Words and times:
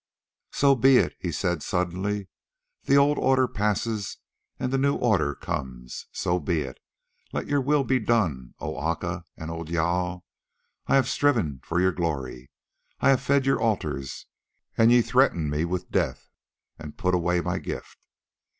"So 0.51 0.73
be 0.75 0.97
it," 0.97 1.13
he 1.19 1.31
said 1.31 1.61
suddenly. 1.61 2.27
"The 2.85 2.97
old 2.97 3.19
order 3.19 3.47
passes, 3.47 4.17
and 4.57 4.73
the 4.73 4.79
new 4.79 4.95
order 4.95 5.35
comes. 5.35 6.07
So 6.11 6.39
be 6.39 6.61
it! 6.61 6.79
Let 7.33 7.45
your 7.45 7.61
will 7.61 7.83
be 7.83 7.99
done, 7.99 8.55
O 8.57 8.79
Aca 8.79 9.25
and 9.37 9.51
O 9.51 9.63
Jâl. 9.63 10.21
I 10.87 10.95
have 10.95 11.07
striven 11.07 11.59
for 11.63 11.79
your 11.79 11.91
glory, 11.91 12.49
I 12.99 13.09
have 13.09 13.21
fed 13.21 13.45
your 13.45 13.59
altars, 13.61 14.25
and 14.75 14.91
ye 14.91 15.03
threaten 15.03 15.51
me 15.51 15.65
with 15.65 15.91
death 15.91 16.29
and 16.79 16.97
put 16.97 17.13
away 17.13 17.39
my 17.39 17.59
gift. 17.59 17.99